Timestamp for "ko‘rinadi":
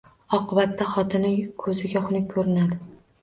2.35-2.81